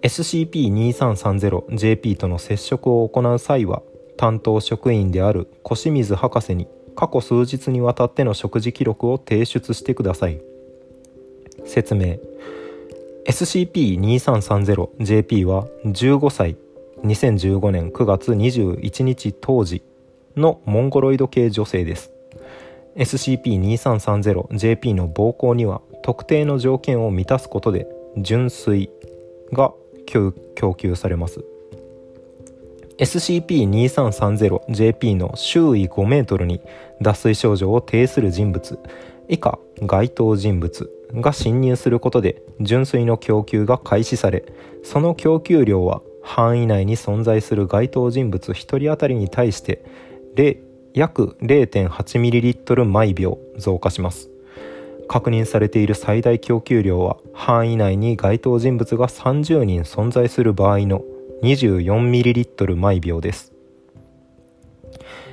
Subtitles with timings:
[0.03, 3.83] SCP-2330JP との接触を行う際は
[4.17, 10.41] 担当職員である小清水博士に過去数日にわたっての食事記録を提出してください。
[11.65, 12.17] 説明。
[13.27, 16.57] SCP-2330JP は15歳
[17.03, 19.83] 2015年9月21日当時
[20.37, 22.16] のモンゴロイド系女性です。
[22.97, 28.91] SCP-2330JP の膀胱には特定の条件を満たすことで純水
[29.53, 29.73] が
[30.07, 30.33] 供
[30.75, 31.45] 給されます。
[32.99, 36.63] SCP-2330JP の周囲5メートルに
[37.03, 38.79] 脱水症状を呈する人物
[39.29, 44.47] 以下該当人物が侵入することで純水の供給が開始され
[44.83, 49.85] その供給量は範囲内に存在する該当人物1人当たりに対して
[50.97, 54.31] 約 0.8ml 毎秒増加します。
[55.07, 61.05] 確認されている最大供給量は範囲内に該当人物が30人存在する場合の
[61.43, 63.53] 24ml 毎秒です。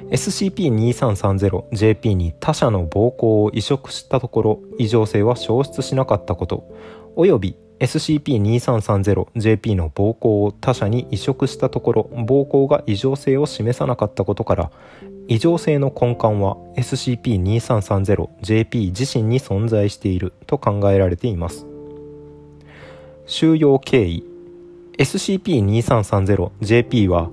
[0.10, 6.70] SCP-2330JP に他者の膀胱を移植したところ異常性は消失しなかったこと
[7.16, 14.72] および SCP-2330JP の膀胱を他者に移植したところ膀胱が異常性を示さなかったことから
[15.28, 21.66] 異常性の根幹は SCP-2330JP 自身に存在していると考えられています。
[23.26, 24.26] 収容経緯。
[24.98, 27.32] SCP-2330JP は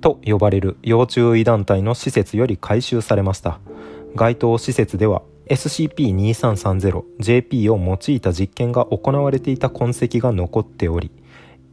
[0.00, 3.58] と呼ばれる要注意団体の施設より回収されました。
[4.14, 11.10] 該当施設では SCP-2330JP を用いた実験が行われていた痕跡が残っており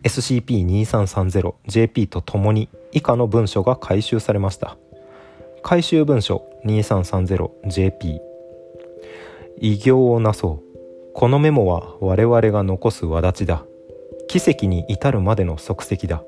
[0.03, 4.77] SCP-2330JP とともに以下の文書が回収されました。
[5.61, 8.19] 回収文書 2330JP
[9.59, 10.77] 偉業をなそう。
[11.13, 13.65] このメモは我々が残す轍だ。
[14.27, 16.23] 奇跡に至るまでの足跡だ。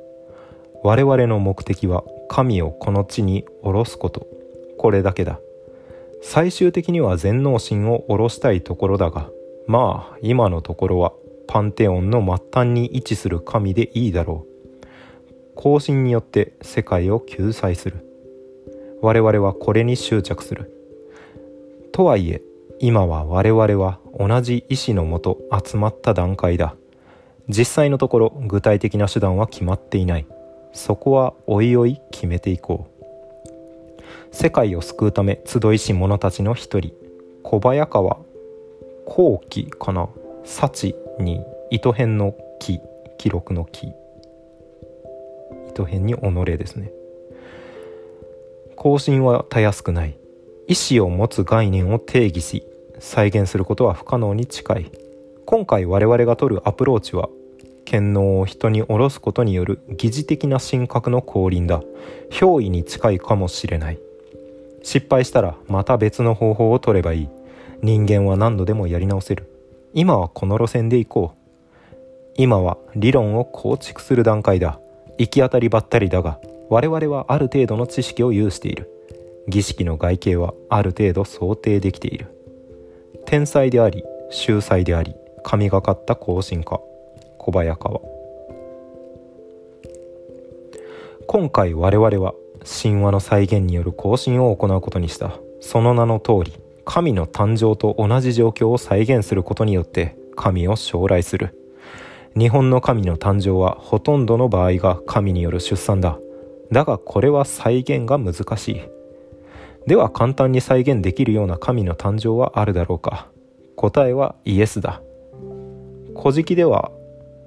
[0.83, 4.27] 我々の目的は神をこの地に下ろすこと。
[4.77, 5.39] これだけだ。
[6.21, 9.29] 最終的には全能神を下ろしたいところだが
[9.67, 11.13] まあ今のところは
[11.47, 14.49] パンテオンの末端に位置する神でいいだろう。
[15.55, 18.08] 更新によって世界を救済する。
[19.01, 20.71] 我々はこれに執着する。
[21.91, 22.41] とはいえ
[22.79, 26.75] 今は我々は同じ意志のもと集まった段階だ。
[27.47, 30.25] 実際のところ具体的な手段は決まっていない。
[30.71, 33.05] そこはおいおい決めていこう。
[34.31, 36.93] 世界を救うため集いし者たちの一人
[37.43, 38.19] 小早川
[39.05, 40.09] 後期かな？
[40.45, 42.79] 幸に糸編の木
[43.17, 43.91] 記録の木。
[45.69, 46.19] 糸編に己
[46.57, 46.91] ですね。
[48.79, 50.17] 更新はたやすくない。
[50.69, 52.63] 意思を持つ概念を定義し
[52.99, 54.91] 再現することは不可能に近い。
[55.45, 57.27] 今回我々が取るアプローチは
[57.83, 61.81] 権能を人に下ろすことによる疑似的な神格の降臨だ。
[62.31, 63.99] 憑依に近いかもしれない。
[64.81, 67.29] 失敗したらまた別の方法を取ればいい。
[67.81, 69.51] 人間は何度でもやり直せる。
[69.93, 71.93] 今はこの路線で行こう。
[72.37, 74.79] 今は理論を構築する段階だ。
[75.17, 78.89] 行き当たりばったりだが我々はある程度の知識を有している。
[79.47, 82.27] 儀式の外形はある程度想定できている。
[83.25, 86.79] 天才であり秀才であり神がかった更新家
[87.39, 88.01] 小早川。
[91.25, 95.39] 今回我々は神話の再現による更新を行うことにした。
[95.61, 96.53] その名の通り
[96.85, 101.55] 神の誕生と同じ状況を再現することによって神を将来する。
[102.37, 106.19] 日本の神の誕生はほとんどの場合が神による出産だ。
[106.71, 108.81] だがこれは再現が難しい。
[109.87, 113.27] では簡単に再現できるような神の誕生はあるだろうか。
[113.75, 115.01] 答えはイエスだ。
[116.15, 116.91] 古事記では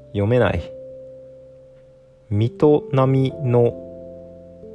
[0.09, 0.73] 読めない。
[2.31, 3.75] 水戸波の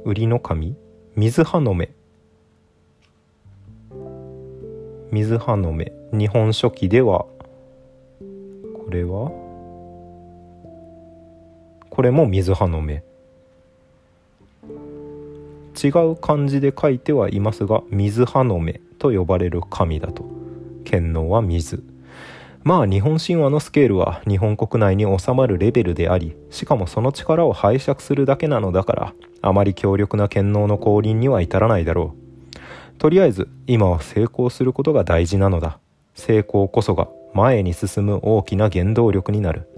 [0.04, 0.76] 売りの神。
[1.16, 1.90] 水葉の目。
[5.10, 5.92] 水葉の目。
[6.12, 9.30] 日本書紀ではこれは？
[11.90, 13.02] これも水葉の目。
[15.82, 20.24] 違う漢字で書いてはいますが水葉の目と呼ばれる神だと。
[20.84, 21.84] 剣能は水。
[22.64, 32.14] まあ日本神話のスケールは日本国内に収まるレベルでありしかもその力を拝借するだけなのだからあまり強力な剣能の降臨には至らないだろ
[32.94, 32.98] う。
[32.98, 35.78] とりあえず今は成功することが大事なのだ。
[36.14, 39.68] 成功こそが前に進む大きな原動力になる。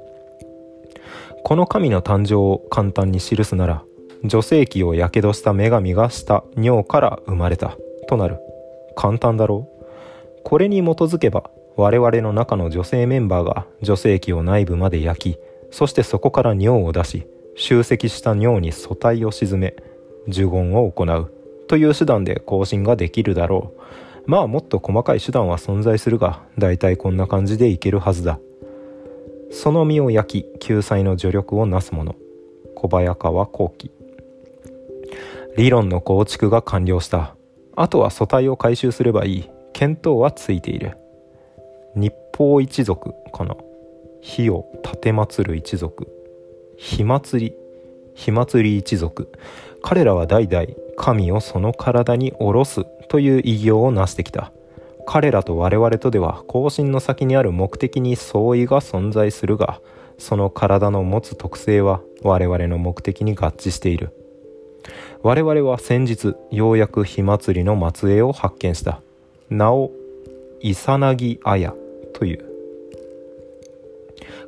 [1.45, 3.83] この神の誕生を簡単に記すなら
[4.23, 7.77] 女性器をやけどした女神がした尿から生まれた。
[8.09, 8.39] となる。
[8.97, 10.43] 簡単だろう。
[10.45, 15.39] これに基づけば我々の中の女性メンバーが女性器を内部まで焼き
[15.71, 17.27] そしてそこから尿を出し
[17.57, 19.75] 集積した尿に素体を沈め
[20.29, 21.33] 呪言を行う。
[21.69, 23.73] という手段で更新ができるだろ
[24.27, 24.31] う。
[24.31, 28.39] まあもっと細かい手段は存在するが大体こんな感じでいけるはずだ。
[29.51, 32.15] その身を焼き救済の助力をなす者
[32.75, 34.00] 小早川後期。
[35.57, 37.35] 理論の構築が完了した。
[37.77, 39.51] あとは素体を回収すればいい。
[39.73, 40.97] 見当はついている。
[41.95, 43.57] 日報一族かな。
[44.21, 46.09] 火を奉る一族。
[46.77, 47.57] 火祭り。
[48.15, 49.33] 火祭り一族。
[49.83, 50.67] 彼らは代々
[50.97, 52.85] 神をその体に下ろす。
[53.09, 54.53] という偉業を成してきた。
[55.07, 59.81] 彼らと我々とでは後進の先にある目的に相違が存在するが
[60.19, 64.15] その体の持つ特性は我々の目的に合致している。
[65.23, 69.01] 我々は先日ようやく火祭りの末裔を発見した。
[69.49, 69.91] 名を
[70.61, 71.75] イサナギアヤ
[72.15, 72.45] という。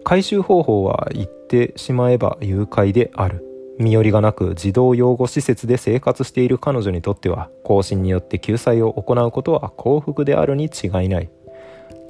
[0.04, 3.44] 回収方法は言ってしまえば誘拐である。
[3.78, 11.30] 身寄りがなく児童養護施設で生活している彼女にとっては更新によって救済を行うことは幸福であるに違いない。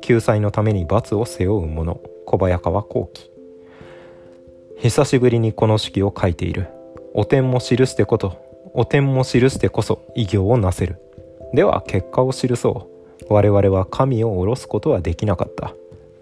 [0.01, 2.01] 救済のために罰を背負う者。
[2.27, 3.31] 小早川幸喜。
[4.79, 6.69] 久しぶりにこの式を書いている。
[7.15, 8.37] お点も記してこと。
[8.75, 10.97] お点も記してこそ偉業をなせる。
[11.53, 12.89] では結果を記そ
[13.31, 13.33] う。
[13.33, 15.75] 我々は神を下ろすことはできなかった。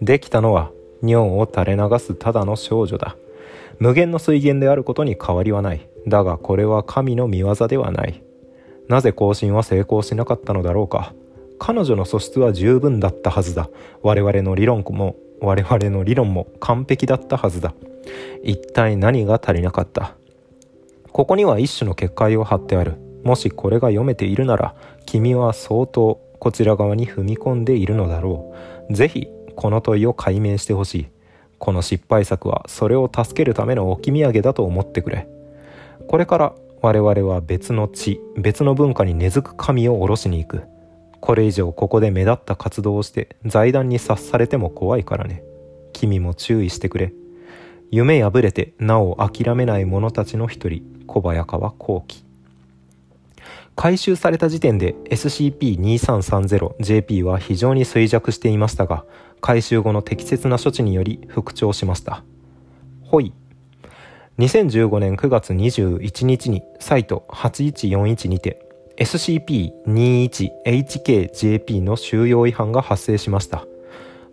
[0.02, 0.70] できたのは
[1.02, 3.16] 尿を垂れ流すただの少女だ。
[3.78, 5.88] 無限の水源であることに変わりはない。
[6.08, 8.22] だがこれは神の見業ではない。
[8.88, 11.14] なぜ更新は成功しなかったのだろうか。
[11.58, 13.68] 彼女の素質は十分だったはずだ。
[14.02, 17.74] 我々の理論も我々の理論も完璧だったはずだ。
[18.42, 20.16] 一体何が足りなかった？
[21.12, 22.96] ここには一種の結界を貼ってある。
[23.24, 24.74] もしこれが読めているなら
[25.04, 28.54] 君は相当こちら側に踏み込んでいるのだろ
[28.88, 28.94] う。
[28.94, 31.06] ぜひこの問いを解明してほしい。
[31.58, 35.28] この失敗作はそれを助けるための置き土産だと思ってくれ。
[36.08, 40.62] これから我々は別の地別の文化に根付く神を下ろしに行く。
[41.20, 45.44] これ以上ここで目立った活動をして財団に察されても怖いからね。
[45.92, 47.12] 君も注意してくれ。
[47.92, 52.24] 夢破れてなお諦めない者たちの一人小早川幸喜。
[53.74, 59.04] 回収された時点で SCP-2330JP は非常に衰弱していましたが
[59.40, 62.22] 回収後の適切な処置により復調しました。
[63.02, 63.32] ほい。
[64.38, 68.64] 2015年9月21日にサイト8141にて
[68.98, 73.66] SCP-21HKJP の収容違反が発生しました。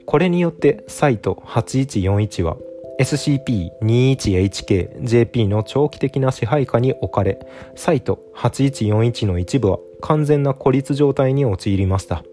[0.05, 2.57] これによってサイト8141は
[2.99, 7.39] SCP-21HK-JP の長期的な支配下に置かれ、
[7.75, 12.23] サイト8141の一部は完全な孤立状態に陥りました。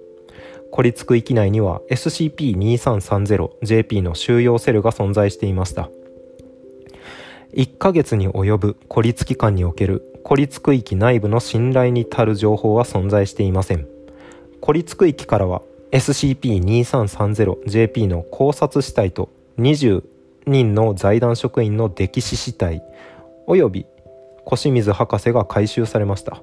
[0.71, 5.89] 孤立区域内には SCP-2330JP の収容セルが存在していました。
[7.55, 13.87] 1ヶ月に及ぶ孤立期間における孤立区域内部の信頼に足る情報は存在していません。
[14.61, 19.29] 孤立区域からは SCP-2330JP の考察死体と
[19.59, 20.03] 20
[20.47, 22.83] 人の財団職員の溺死死体
[23.47, 23.87] 及び
[24.45, 26.43] 小水博士が回収されました。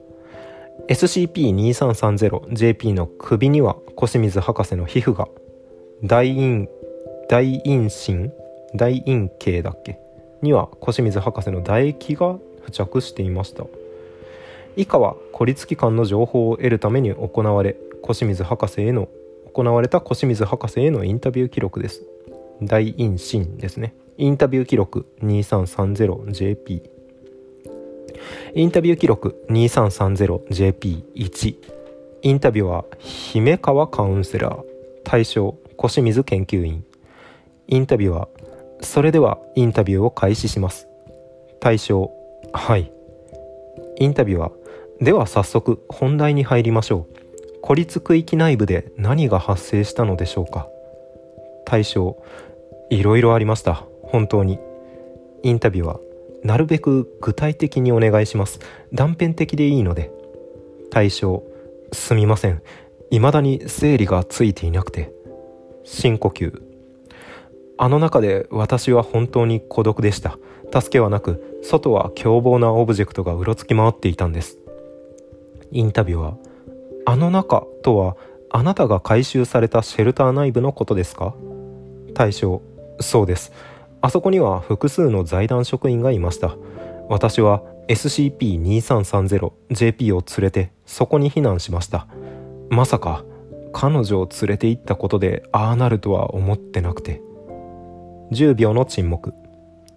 [0.87, 5.27] SCP-2330JP の首には小清水博士の皮膚が
[6.03, 6.67] 大陰
[7.29, 8.33] 大陰唇
[8.75, 9.99] 大陰茎だっけ
[10.41, 13.65] には小清水博士の唾液が付着していました。
[14.75, 19.09] 以下は孤立機関の情報を得るために行われ小清水博士への
[19.53, 22.03] 行われた小清水博士へのインタビュー記録です。
[22.61, 23.95] 大陰唇ですね。
[24.17, 26.81] インタビュー記録 2330JP
[28.53, 31.55] インタビュー記録 2330JP1
[32.23, 34.63] インタビューは姫川カウンセラー。
[35.03, 36.85] 対象小水研究員。
[37.67, 38.29] インタビュアー
[38.83, 40.87] それではインタビューを開始します。
[41.59, 42.11] 対象
[42.53, 42.91] はい。
[43.97, 44.51] インタビュアー
[45.03, 47.15] では早速本題に入りましょう。
[47.61, 50.67] 孤立区域内部で何が発生したのでしょうか。
[51.65, 52.17] 対象
[52.91, 53.85] いろいろありました。
[54.03, 54.59] 本当に。
[55.43, 55.99] インタビュアー
[56.43, 58.59] なるべく具体的にお願いします。
[58.93, 60.11] 断片的でいいので。
[60.91, 61.41] 対象
[61.93, 62.61] すみません。
[63.09, 65.13] 未だに整理がついていなくて。
[65.85, 66.61] 深呼吸。
[67.77, 70.37] あの中で私は本当に孤独でした。
[70.73, 74.57] 助けはなく外は凶暴なオブジェクトがうろつき回っていたんです。
[75.71, 76.37] インタビューは
[77.05, 78.17] あの中とは
[78.49, 81.33] あなたが回収されたシェルター内部のことですか？
[82.13, 82.61] 対象
[83.01, 83.51] そうです。
[84.01, 86.55] あそこには複数の財団職員がいました。
[87.09, 92.07] 私は SCP-2330JP を連れてそこに避難しました。
[92.69, 93.23] まさか
[93.73, 97.21] 彼女を連れて行ったことでああなるとは思ってなくて。
[98.31, 99.33] 10秒の沈黙。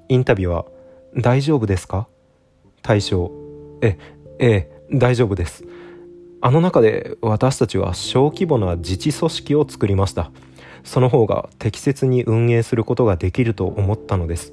[0.08, 0.66] インタビューは
[1.16, 2.08] 大丈夫ですか？
[2.82, 3.30] 対象
[3.80, 3.96] え
[4.38, 5.64] ええ大丈夫です。
[6.40, 10.30] あの中で私たちは小規模な自治組織を作りました。
[10.85, 14.53] その方が適切に運営することができると思ったのです。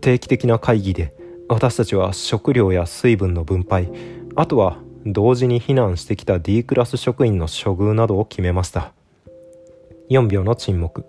[0.00, 1.14] 定期的な会議で
[1.48, 3.90] 私たちは食料や水分の分配
[4.36, 8.92] あとは同時に避難してきた D クラス職員の処遇などを決めました。
[10.10, 11.04] 4秒の沈黙。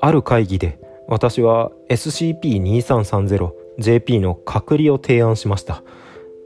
[0.00, 5.82] ある会議で私は SCP-2330JP の隔離を提案しました。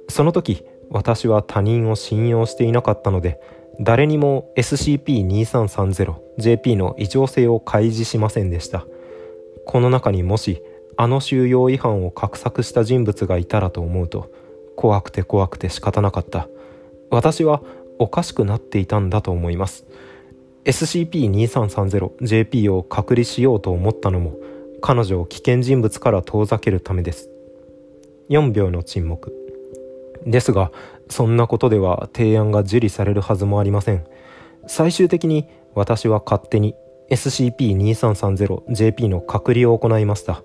[0.09, 3.41] その時私は他人を信用していなかったので
[3.81, 8.87] 誰にも SCP-2330JP の異常性を開示しませんでした。
[9.65, 10.63] この中にもし
[10.99, 14.31] あの収容違反を画策した人物がいたらと思うと
[14.77, 16.47] 怖くて怖くて仕方なかった。
[17.11, 17.63] 私は
[17.99, 19.87] おかしくなっていたんだと思います。
[20.65, 24.35] SCP-2330JP を隔離しようと思ったのも
[24.83, 27.31] 彼女を危険人物から遠ざけるためです。
[28.29, 29.35] 4秒の沈黙。
[30.27, 30.71] ですが
[31.11, 34.07] そんなことでは提案が受理されるはずもありません。
[34.67, 36.75] 最終的に私は勝手に
[37.11, 40.43] SCP-2330JP の隔離を行いました。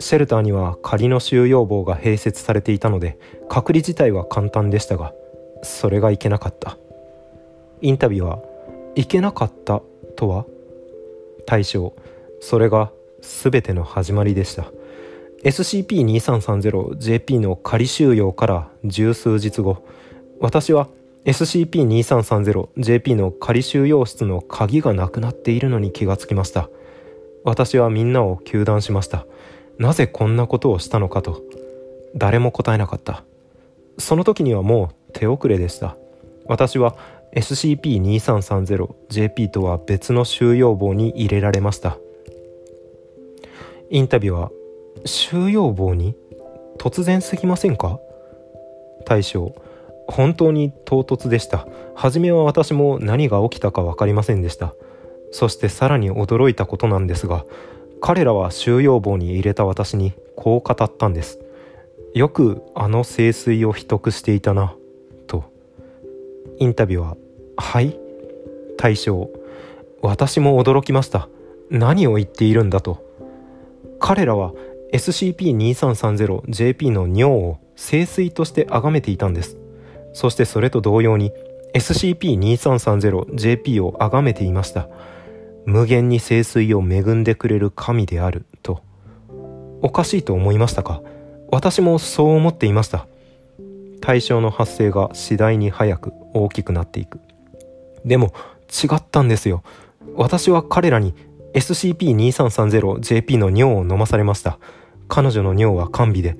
[0.00, 3.16] シェルターには仮の収容房が併設されていたので
[3.48, 5.14] 隔離自体は簡単でしたが
[5.62, 6.76] それがいけなかった。
[7.80, 8.42] インタビューは
[8.96, 9.82] いけなかった
[10.16, 10.46] とは？
[11.46, 11.94] 対象。
[12.40, 14.66] それが全ての始まりでした。
[15.44, 19.84] SCP-2330JP の仮収容から十数日後。
[20.40, 20.88] 私は
[21.26, 26.70] SCP-2330JP の仮収容室の鍵がなくなっているのに気がつきました。
[27.44, 29.26] 私はみんなを糾弾しました。
[29.78, 31.42] なぜこんなことをしたのかと。
[32.16, 33.22] 誰も答えなかった。
[33.98, 35.98] その時にはもう手遅れでした。
[36.46, 36.96] 私は
[37.36, 41.98] SCP-2330JP とは別の収容房に入れられました。
[43.90, 44.50] インタビューは
[45.04, 46.16] 収容房に
[46.78, 47.98] 突然すぎませんか？
[49.06, 49.54] 大将
[50.08, 51.66] 本当に唐突でした。
[51.94, 54.74] 初めは私も何が起きたか分かりませんでした。
[55.30, 57.44] そしてさらに驚いたことなんですが
[58.00, 61.38] 彼らは収容房に入れた私にこう語ったんです。
[62.14, 64.74] よくあの聖水を秘匿していたな
[65.26, 65.44] と。
[66.58, 67.16] インタビューは
[67.56, 67.98] 「はい?」
[68.78, 69.30] 大将
[70.02, 71.28] 私も驚きました。
[71.70, 73.02] 何を言っているんだと。
[73.98, 74.52] 彼らは
[74.94, 79.58] SCP-2330JP の尿を聖水として崇めていたんです。
[80.12, 81.32] そしてそれと同様に
[81.74, 84.88] SCP-2330JP を崇めていました。
[85.66, 88.84] 無限に聖水を恵んでくれる神であると。
[89.82, 91.02] おかしいと思いましたか？
[91.50, 93.08] 私もそう思っていました。
[94.00, 97.18] 対象の発生が次第に早く大きくなっていく。
[98.04, 98.32] でも
[98.68, 99.64] 違ったんですよ。
[100.14, 101.14] 私は彼らに
[101.54, 104.60] SCP-2330JP の尿を飲まされました。
[105.08, 106.36] 彼女の尿は甘美で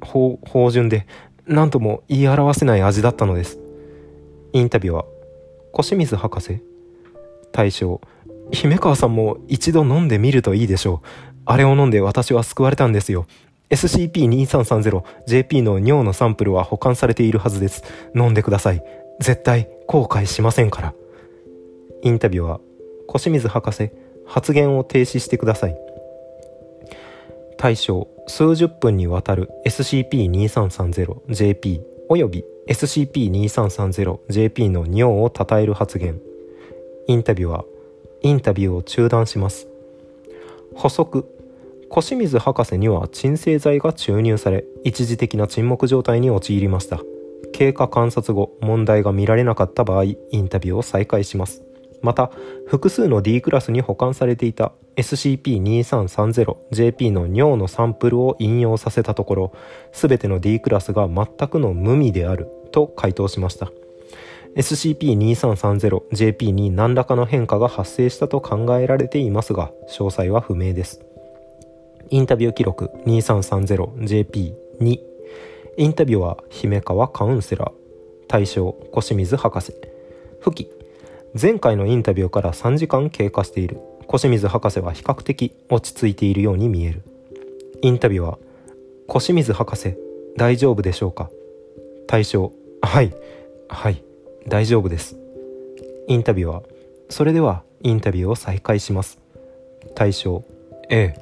[0.00, 1.06] 芳醇で
[1.46, 3.58] 何とも言い表せない味だったのです。
[4.52, 5.04] インタビューは
[5.72, 6.62] 小清水博士。
[7.52, 8.00] 大将
[8.52, 11.06] 姫川さんも一度飲んでみるといいでしょう。
[11.44, 13.26] あれを飲んで私は救われたんですよ。
[13.70, 17.84] SCP-2330JP の尿のサンプルは保管されているはずです。
[18.14, 18.82] 飲んでください。
[19.20, 20.94] 絶対後悔しませんから。
[22.02, 22.60] インタビューは
[23.06, 23.90] 小清水博士
[24.26, 25.85] 発言を停止してください。
[27.58, 36.20] 対象数十分にわたる SCP-2330JP および SCP-2330JP の尿を称える発言。
[37.06, 37.64] インタビューは
[38.22, 39.68] インタビューを中断します。
[40.74, 41.24] 補足
[41.88, 47.00] 小清水博士には鎮静剤が注入され一時的な沈黙状態に陥りました。
[47.52, 51.62] 経過観察後問題が見られなかった場合インタビューを再開します。
[52.06, 52.30] また
[52.68, 59.52] 複数の D クラスに保管されていた SCP-2330JP の尿のサンプルを引用させたところ
[59.92, 63.72] 全ての D クラスが全くの無味であると回答しました。
[64.54, 71.00] SCP-2330JP に何らかの変化が発生したと考えられていますが詳細は不明です。
[72.10, 75.00] インタビュー記録 2330JP2
[75.78, 77.72] インタビューは姫川カウンセラー。
[78.28, 79.74] 対象小清水博士。
[80.40, 80.70] 付記
[81.38, 83.78] 前回のインタビューから3時間経過している。
[84.06, 87.02] 小清水博士は比較的落ち着いているように見える。
[87.82, 88.38] インタビューは
[89.06, 89.96] 小清水博士
[90.38, 91.28] 大丈夫でしょうか？
[92.06, 93.12] 対象はい
[93.68, 94.02] はい
[94.48, 95.18] 大丈夫です。
[96.08, 96.62] インタビューは
[97.10, 99.18] それではインタビューを再開します。
[99.94, 100.42] 対象
[100.88, 101.20] ええ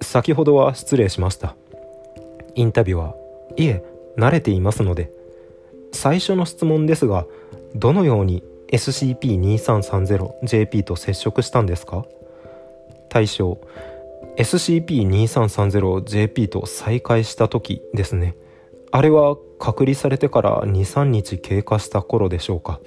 [0.00, 1.56] 先ほどは失礼しました。
[2.54, 3.16] インタビューは
[3.56, 3.82] いえ
[4.16, 5.10] 慣れていますので
[5.92, 7.26] 最初の質問ですが
[7.74, 12.04] どのように SCP-2330JP と接触したんですか？
[13.08, 13.58] 対象。
[14.36, 18.36] SCP-2330JP と再会した時ですね。
[18.90, 22.80] あれは隔離されてから23日経過した頃でしょうか？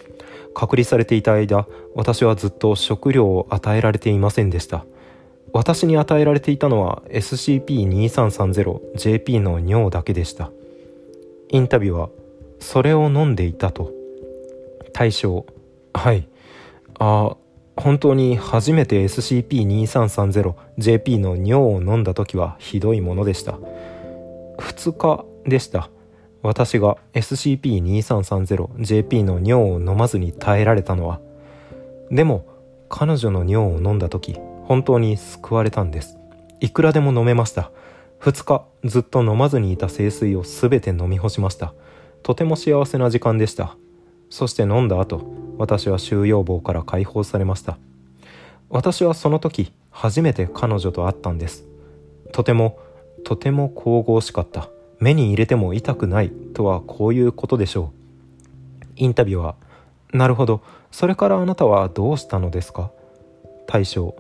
[0.54, 4.86] 隔離されていた間私はずっと食料を与えられていませんでした。
[5.54, 10.52] 私に与えられていたのは SCP-2330JP の尿だけでした。
[11.50, 12.10] インタビューは
[12.60, 13.92] それを飲んでいたと。
[14.94, 15.46] 対象。
[16.00, 16.30] はい。
[16.98, 17.36] あ
[17.76, 23.60] 本当に初めて SCP-2330JP の尿を飲んだ時はひどいものでした。
[24.60, 25.90] 2日でした。
[26.42, 31.20] 私が SCP-2330JP の尿を飲まずに耐えられたのは。
[32.10, 32.46] でも
[32.88, 36.18] 彼女の尿を飲んだ時本当に救われたんです。
[36.62, 37.72] いくらでも飲めました。
[38.22, 41.74] 2日ずっと飲まずにいた清水を全て飲み干しました。
[42.24, 43.76] とても幸せな時間でした。
[44.30, 45.22] そして飲んだ後
[45.58, 47.78] 私は収容棒から解放されました。
[48.70, 51.66] 私はその時初めて彼女と会ったんです。
[52.32, 52.80] とても
[53.26, 54.70] とても神々しかった。
[55.00, 57.92] 目に入れても痛くないとはこういうことでしょ
[58.86, 58.86] う。
[58.98, 59.56] インタビューは
[60.14, 60.62] なるほど。
[60.92, 62.92] それからあなたはどうしたのですか？
[63.66, 64.16] 大将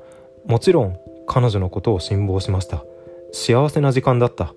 [0.45, 2.83] もちろん彼女のことを辛抱しました。
[3.31, 4.53] 幸せな時間だった。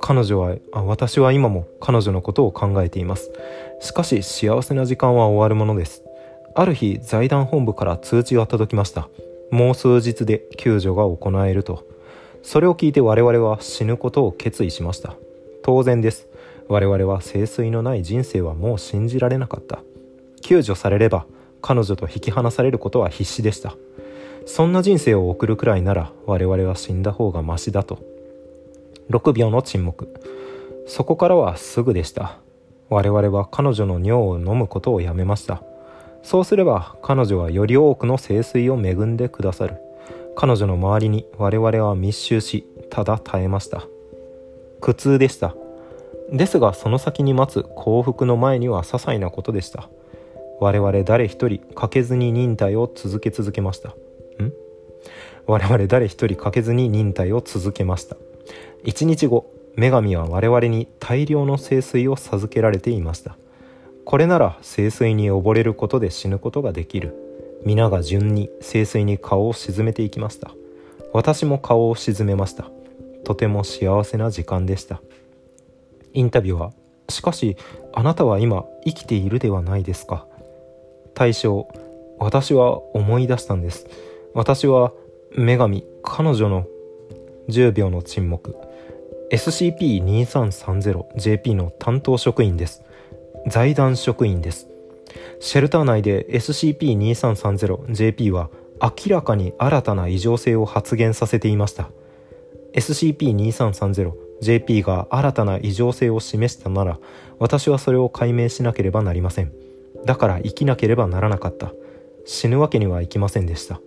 [0.00, 3.30] 彼女は私は今も彼女のことを考えています。
[3.80, 6.04] しかし幸せな時間は終わるものです。
[6.54, 9.08] ある日財団本部から通知が届きました。
[9.50, 11.84] もう数日で救助が行えると。
[12.42, 15.14] それを聞いて我々は死ぬことを決意しました。
[15.62, 16.28] 当然です。
[16.68, 19.80] 我々は清水のない人生はもう信じられなかった。
[20.42, 21.26] 救助されれば
[21.60, 23.74] 彼女と引き離されることは必死でした。
[24.46, 27.98] そんな人生を送るくらいなら我々は死んだ方がマシだと。
[29.10, 30.08] 6秒の沈黙。
[30.86, 32.38] そこからはすぐでした。
[32.90, 35.62] 我々は彼女の尿を飲むことをやめました。
[36.22, 39.76] そうすれば彼女はより多くの清水を恵んでくださる。
[40.36, 43.86] 彼女の周りに我々は密集しただ耐えました。
[44.80, 45.54] 苦痛でした。
[46.32, 49.88] ですがその先に待つ幸福の前には些細なことでした。
[50.58, 53.90] 我々誰一人かけずに忍耐を続け続けました。
[53.90, 53.94] ん？
[55.46, 58.16] 我々誰一人かけずに忍耐を続けました。
[58.84, 63.38] 1日後女神は我々に大量の聖水を授けられていました。
[64.04, 67.16] これなら聖水に溺れることで死ぬことができる。
[67.64, 70.50] 皆が順に聖水に顔を沈めていきました。
[71.14, 72.70] 私も顔を沈めました。
[73.24, 75.00] とても幸せな時間でした。
[76.12, 76.74] インタビューは
[77.08, 77.56] しかし
[77.94, 80.26] あなたは今生きているではないですか。
[81.14, 81.66] 対象
[82.18, 83.86] 私は思い出したんです。
[84.34, 84.92] 私は
[85.38, 86.66] 女神彼女の
[87.48, 88.69] 10秒の沈黙。
[89.30, 92.82] SCP-2330JP の担当職員です。
[93.46, 94.66] 財団職員です。
[95.38, 98.50] シェルター内で SCP-2330JP は
[98.82, 101.90] 明らかに新たな異常性を発現させていました。
[102.74, 106.98] SCP-2330JP が新たな異常性を示したなら
[107.38, 109.52] 私はそれを解明しなければなりません。
[110.04, 111.72] だから生きなければならなかった。
[112.24, 113.80] 死ぬわけにはいきませんでした。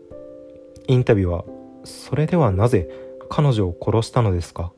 [0.87, 1.45] インタビューは
[1.83, 2.89] それではなぜ
[3.29, 4.71] 彼女を殺したのですか？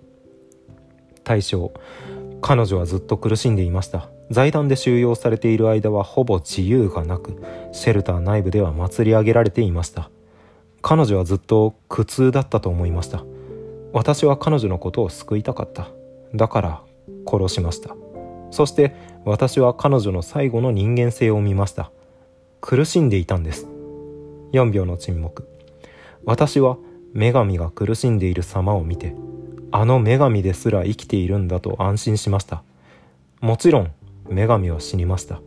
[1.26, 1.74] 大将
[2.42, 4.08] 彼女はずっと苦しんでいました。
[4.32, 7.42] 財団で収容されている間はほぼ自由がなく
[7.74, 10.10] シェルター内部では祭り上げられていました。
[10.82, 13.24] 彼女はずっと苦痛だったと思いました。
[13.92, 15.90] 私は彼女のことを救いたかった。
[16.34, 16.82] だから
[17.28, 17.96] 殺しました。
[18.52, 21.92] そして私は彼女の最後の人間性を見ました。
[22.62, 23.68] 苦しんでいたんです。
[24.54, 25.48] 4秒の沈黙。
[26.26, 26.78] 私は
[27.16, 29.16] 女神が苦しんでいる様を見て
[29.72, 32.64] あの女神ですら生きているんだと安心しました。
[33.42, 33.92] もちろん
[34.30, 35.42] 女神は死にました。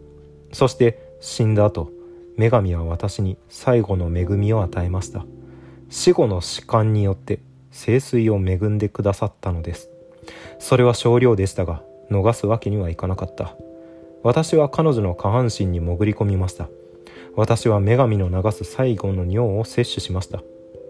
[0.53, 1.91] そして死んだ後
[2.37, 5.25] 女神は私に最後の恵みを与えました。
[5.89, 9.89] 死後の士官によって聖水を恵んでくださったのです。
[10.59, 13.57] それは少量でしたが逃すわけにはいかなかった。
[14.23, 16.69] 私は彼女の下半身に潜り込みました。
[17.35, 20.43] 私は女神の流す最後の尿を摂取しました。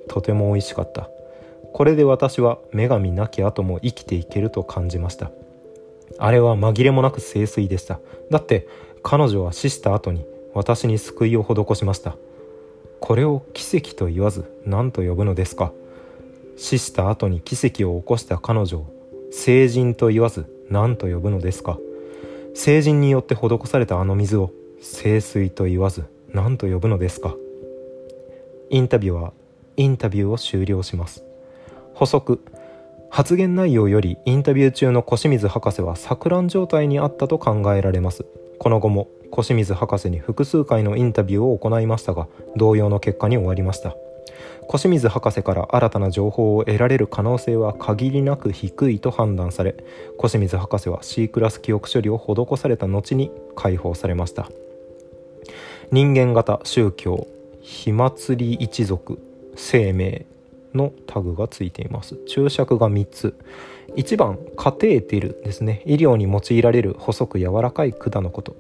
[0.09, 1.09] とても美味しかった。
[1.73, 5.31] これで私は女神なき後も生きていけると感じました。
[6.19, 8.01] あれは紛れもなく聖水でした。
[8.31, 8.67] だって
[9.03, 12.17] 彼女は死した後に私に救いを施しました。
[13.01, 15.73] これを奇跡と言わず何と呼ぶのですか。
[16.57, 18.87] 死した後に奇跡を起こした彼女を
[19.31, 21.79] 聖人と言わず何と呼ぶのですか。
[22.55, 27.35] 聖人によって施されたあの水を聖水と言わず何と呼ぶのですか。
[28.71, 29.33] インタビューは
[29.79, 31.25] インタビューを終了します。
[31.95, 32.45] 補足。
[33.11, 38.27] 発言内容よりインタビュー中の小清水博士は錯乱状態にあったと考えられます。
[38.59, 43.95] この後も小清水博士に複数回のインタビューを行いましたが同様の結果に終わりました。
[44.67, 49.77] 小清水博士から新たな情報を得られる可能性は限りなく低いと判断され
[50.19, 54.51] 小清水博士は C クラス記憶処理を施された後に解放されました。
[55.93, 57.29] 人間型宗教
[57.63, 59.28] 火祭り一族。
[59.59, 60.25] 生命
[60.73, 62.17] のタグがついています。
[62.27, 63.35] 注釈が3つ。
[63.97, 65.83] 1番カテーテルですね。
[65.85, 68.57] 医療に用いられる細く柔らかい管のこと。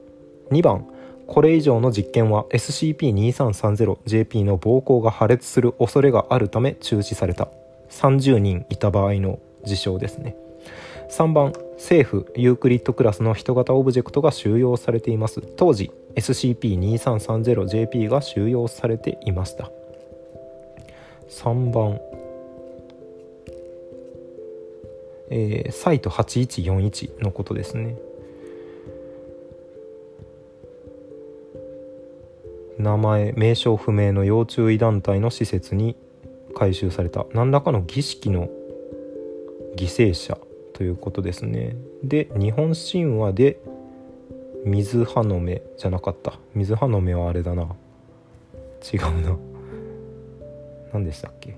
[0.50, 0.87] 2番
[1.26, 7.48] これ以上の実験は SCP-2330JP の膀胱が破裂する恐れがあるため中止された。
[7.90, 10.37] 30人いた場合の事象ですね。
[11.11, 15.42] 3番政府ユークリッドクラスの人型オブジェクトが収容されています。
[15.56, 19.70] 当時 SCP-2330JP が収容されていました。
[21.28, 22.00] 3番。
[25.30, 27.96] えー、サイト8141のことですね。
[32.78, 35.96] 名前名称不明の要注意団体の施設に
[36.54, 37.26] 回収された。
[37.34, 38.48] 何らかの儀式の
[39.76, 40.38] 犠牲者
[40.72, 41.76] ということですね。
[42.02, 43.60] で日本神話で
[44.64, 46.38] 水葉の目じゃなかった。
[46.54, 47.68] 水葉の目はあれだな。
[48.92, 49.57] 違うな。
[50.92, 51.57] 何でしたっけ？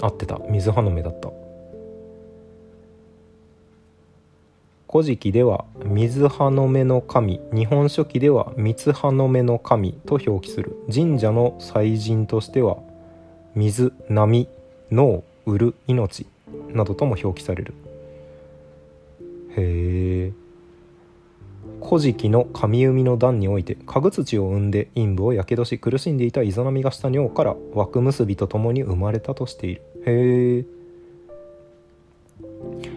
[0.00, 0.38] 合ってた。
[0.48, 1.30] 水葉の目だった。
[4.90, 7.40] 古事記では水葉の目の神。
[7.52, 9.92] 日本書紀では三葉の目の神。
[10.06, 10.76] と表記する。
[10.92, 12.78] 神社の祭神としては
[13.54, 14.48] 水波
[14.90, 16.26] 脳売る命。
[16.72, 17.74] などとも表記される。
[19.56, 20.07] へえ。
[21.88, 29.82] 古事記の神海の段において家具土を生んで陰部をやけどし苦しんでいたイザナミがした尿から枠結びとともに生まれたとしている。
[30.04, 30.64] へえ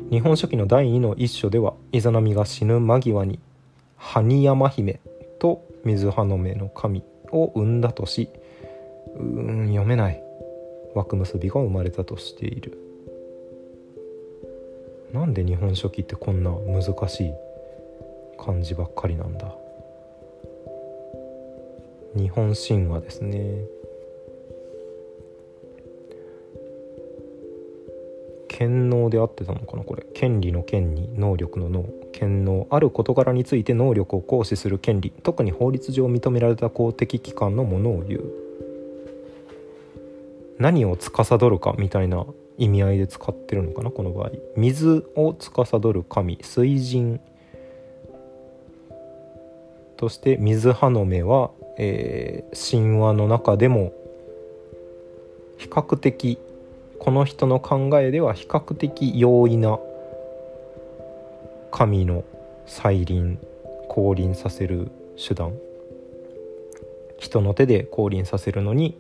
[0.10, 3.40] 日本書紀の第2の一書ではイザナミが死ぬ間際に
[3.96, 5.00] 埴山姫
[5.40, 7.02] と水葉の目の神
[7.32, 8.28] を産んだとし
[9.16, 10.22] うーん読めない。
[10.96, 12.78] 枠結びが生まれたとしている。
[15.14, 17.34] なんで日本書紀ってこんな難しい
[18.44, 19.54] 漢字ばっかりなんだ。
[22.16, 23.60] 日本神話ですね。
[28.48, 30.04] 権能であってたのかなこれ。
[30.16, 31.86] 権利の権に能力の能。
[32.14, 35.12] 権能ある事柄について能力を行使する権利。
[35.22, 38.24] 特に法律上認められた公的機関のものを言う。
[40.58, 42.26] 何を司るかみたいな
[42.58, 44.32] 意味合いで使ってるのかなこの場合。
[44.58, 46.40] 水を司る神。
[46.42, 47.20] 水神。
[50.02, 53.94] として水葉の目は、えー、神話の中でも
[55.60, 56.40] 比較的
[56.98, 59.78] この人の考えでは比較的容易な
[61.70, 62.24] 神の
[62.66, 63.38] 再臨
[63.90, 65.54] 降臨させる手段。
[67.20, 68.98] 人の手で降臨させるのに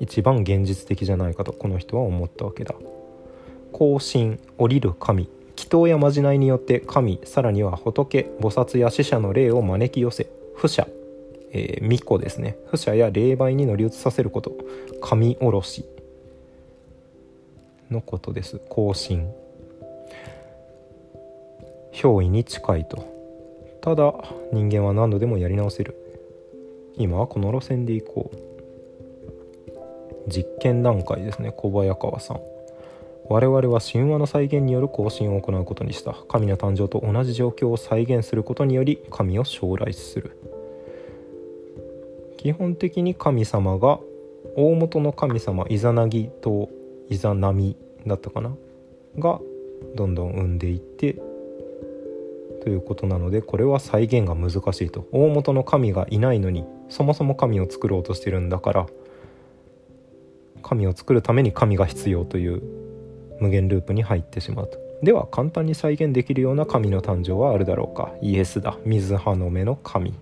[0.00, 2.74] 一番現実的じゃないかとこの人は思ったわけだ。
[3.70, 5.28] 降神降りる神。
[5.74, 10.86] 祷やまじないによって神さらには仏菩薩や死者の霊を招き寄せ不者
[11.54, 12.56] えー、巫女ですね。
[12.66, 14.52] 不者や霊媒に乗り移させること
[15.00, 15.86] 神おろし
[17.90, 18.60] のことです。
[18.68, 19.30] 更新
[21.92, 23.06] 憑依に近いと。
[23.82, 24.12] ただ
[24.52, 25.94] 人間は何度でもやり直せる。
[26.96, 28.36] 今はこの路線で行こう。
[30.28, 31.52] 実験段階ですね。
[31.52, 32.53] 小早川さん。
[33.28, 36.12] 我々は神話の再現による更新を行うことにした。
[36.28, 40.38] 神の誕生と同じ状況を再現することにより神を将来する。
[42.36, 43.98] 基本的に神様が
[44.56, 46.68] 大元の神様イザナギと
[47.08, 48.54] イザナミだったかな？
[49.18, 49.40] が
[49.94, 51.16] どんどん産んでいって
[52.62, 55.06] ということなのでこれは再現が難しいと。
[55.12, 58.86] 大元の神がいないのにそもそも神を作ろうとしてるんだから
[60.62, 62.62] 神を作るために神が必要という
[63.44, 64.78] 無限ループに入ってしまうと。
[65.02, 68.12] では簡単に再現できるような神の誕生はあるだろうか。
[68.22, 68.78] イエスだ。
[68.86, 70.14] 水葉の目の神。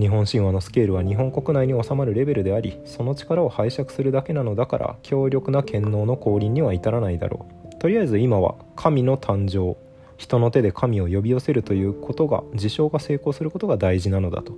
[0.00, 7.78] 日本神話のスケールは日本国内に収まるレベルでありその力を拝借するだけなのだから強力な権能の降臨には至らないだろう。
[7.78, 9.78] とりあえず今は神の誕生。
[10.16, 14.54] 人の手で神を呼び寄せるということが事象が成功することが大事なのだと。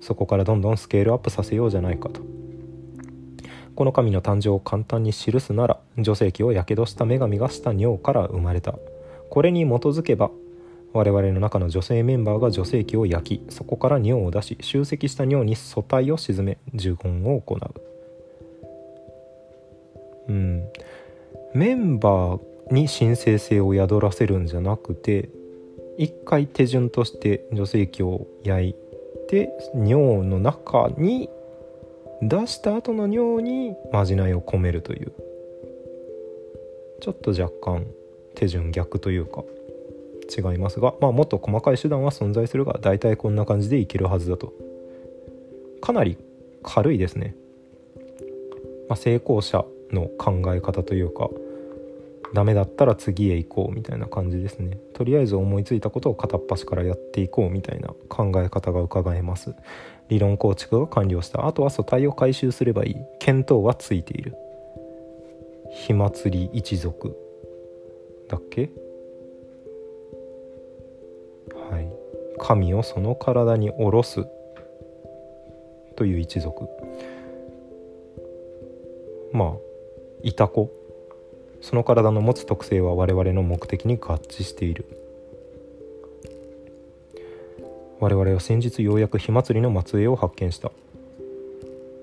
[0.00, 2.37] そこからどんどんスケールアップさせようじゃないかと。
[3.78, 8.74] この神の誕生を簡単に記すなら女性器をやけどした女神がした尿から生まれた。
[9.30, 10.32] これに基づけば
[10.92, 17.60] 我々の中の女性メンバーが女性器を焼きそこから尿を出し集積した尿に素体を沈め呪言を行う。
[20.26, 20.64] うん。
[21.54, 25.28] メンバーに神聖性を宿らせるんじゃなくて
[25.98, 28.74] 一回手順として女性器を焼い
[29.28, 31.30] て尿の中に
[32.22, 35.12] 出した後の尿にまじないを込めるという。
[37.00, 37.86] ちょっと若干
[38.34, 39.44] 手順逆というか
[40.36, 44.52] 違いますが、まあ、もっと細かい手段は存在するが大体こんな感じでいけるはずだと。
[45.80, 46.18] かなり
[46.62, 47.36] 軽いですね、
[48.88, 51.30] まあ、成功者の考え方というか
[52.34, 54.78] ダメだったら次へ行こうみたいな感じですね。
[54.92, 59.54] とりあえず思いついたことを片っ端からやっていこうみたいな考え方が伺えます。
[60.08, 61.46] 理論構築が完了した。
[61.46, 62.96] あとは素体を回収すればいい。
[63.20, 64.34] 見当はついている。
[65.70, 67.16] 火祭り一族。
[68.28, 68.70] だっけ？
[71.70, 71.90] はい。
[72.38, 74.26] 神をその体に下ろす。
[75.96, 76.68] という一族。
[79.32, 79.52] まあ
[80.22, 80.70] いた子。
[81.60, 84.86] その体の持つ特性は我々の目的に合致している。
[88.00, 90.70] 我々は先日ようやく火祭りの末裔を発見した。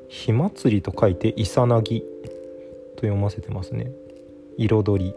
[0.10, 2.01] 火祭りと書いて「イサナギ」
[2.95, 3.91] と読ませてますね。
[4.58, 5.15] 彩り。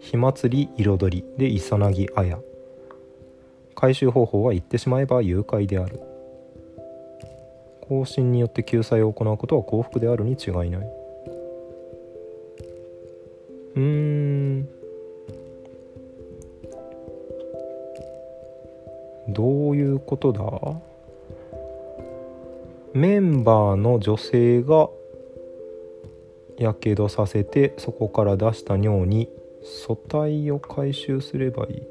[0.00, 1.24] 火祭り彩り。
[1.36, 2.38] でイサナギあや。
[3.74, 6.00] 回収方法は言ってしまえば誘拐である。
[7.82, 10.90] 更新によって救済を行うことは幸福であるに違いない。
[13.76, 14.35] うん。
[19.36, 20.40] どういうことだ？
[22.94, 24.88] メンバーの女性が
[26.56, 29.28] やけどさせてそこから出した尿に
[29.62, 31.82] 素体を回収すればいい。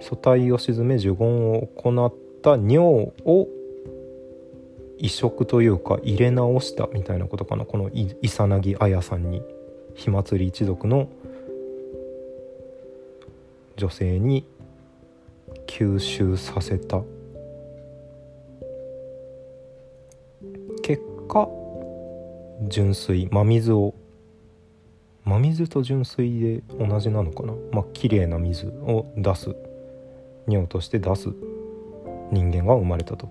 [0.00, 3.48] 素体を沈め呪言を行った尿を
[4.98, 7.64] 移植というか入れ直したみたいなことかな？
[7.64, 9.42] このイサナギ綾さんに。
[9.94, 11.08] 火祭り一族の
[13.76, 14.44] 女性に
[15.66, 17.02] 吸収させた。
[20.82, 21.48] 結果
[22.68, 23.94] 純粋真水を。
[25.24, 27.54] 真水と純水で同じなのかな？
[27.72, 29.56] まあ綺麗な水を出す。
[30.46, 31.30] 尿として出す。
[32.30, 33.28] 人間が生まれたと。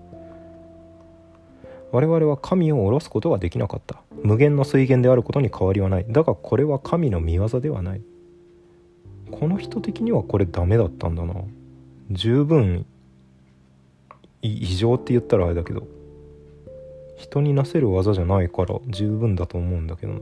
[1.92, 4.02] 我々は神を下ろすことはできなかった。
[4.24, 6.06] 無限の水源であることに変わりはない。
[6.08, 8.02] だがこれは神の見業ではない。
[9.30, 11.34] この人的にはこれダメだったんだな。
[12.10, 12.86] 十分
[14.42, 15.86] 異常って言ったらあれだけど
[17.16, 20.14] 人になせる技じゃないから十分だと思うんだけど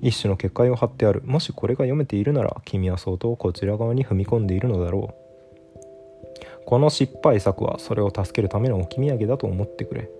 [0.00, 1.22] 一種の結界を張ってある。
[1.24, 5.14] もしこれが読めているなら君は相当こちら側に踏み込んでいるのだろう。
[6.66, 10.10] この失敗作はそれを助けるための置き土産だと思ってくれ。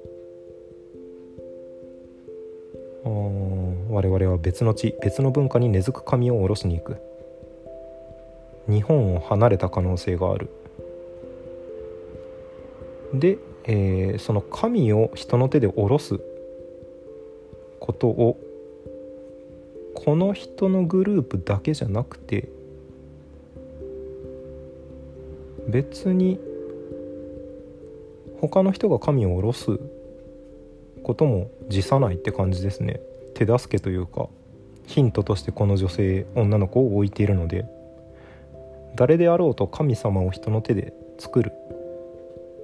[3.04, 6.96] 我々は別の地別の文化に根付く神を下ろしに行く。
[8.68, 10.48] 日本を離れた可能性がある。
[13.12, 16.20] で、えー、その神を人の手で下ろす
[17.79, 18.38] ことを
[19.94, 22.48] この人のグループだけじゃなくて
[25.68, 26.40] 別に
[28.40, 29.79] 他の人が神を下ろす
[31.03, 33.00] ことも辞さないって感じですね。
[33.35, 34.29] 手助けというか
[34.87, 37.64] ヒントとしてこの女性女の子を置いているので。
[38.94, 41.52] 誰であろうと神様を人の手で作る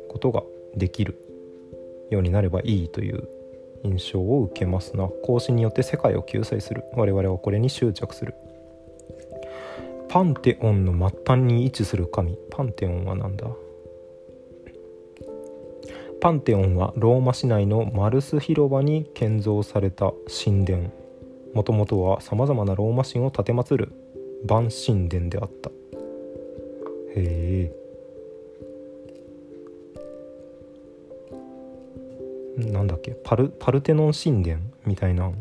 [0.08, 0.42] ことが
[0.76, 1.16] できる
[2.10, 3.28] ようになればいいという
[3.84, 5.08] 印象を受けますな。
[5.22, 6.84] 孔子によって世界を救済する。
[6.94, 8.34] 我々はこれに執着する。
[10.08, 12.36] パンテオンの末端に位置する神。
[12.50, 13.46] パンテオンは何だ？
[16.20, 20.12] パンテオンはローマ市内のマルス広場に建造された
[20.44, 20.90] 神殿。
[21.54, 23.92] もともとはさまざまなローマ神を奉る
[24.46, 25.70] 万神殿であった。
[27.16, 27.80] へえ
[32.72, 33.12] なんだっけ？
[33.24, 35.32] パルパルテノン神殿みたいな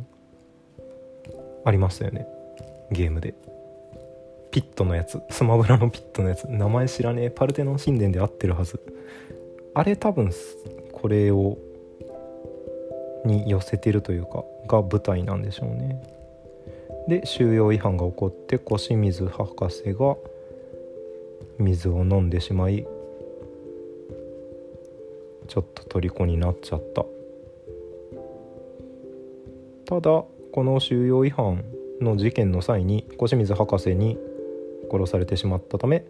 [1.65, 2.27] ありましたよね。
[2.91, 3.33] ゲームで。
[4.51, 5.21] ピットのやつ。
[5.29, 6.45] スマブラのピットのやつ。
[6.45, 7.29] 名前知らねえ。
[7.29, 8.79] パルテノン神殿で合ってるはず。
[9.73, 10.31] あれ多分
[10.91, 11.57] これを
[13.25, 16.01] に寄せてるというかが舞台なんでしょうね。
[17.07, 20.15] で収容違反が起こって腰水博士が
[21.59, 22.87] 水を飲んでしまい
[25.47, 27.05] ちょっと虜になっちゃった。
[29.85, 31.65] ただこの収容違反
[31.99, 34.17] の事件の際に小清水博士に
[34.91, 36.05] 殺されてしまったため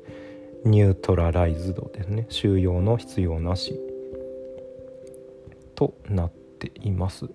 [0.66, 2.26] ニュートラライズドですね。
[2.30, 3.80] 収容の必要なし。
[5.76, 7.26] となっています。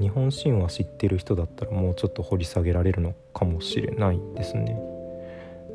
[0.00, 4.80] 日本神話知ってる人だったらもうちょっと掘り下げられるのかもしれないですね。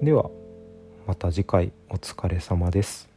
[0.01, 0.29] では
[1.07, 3.16] また次回お疲れ様です。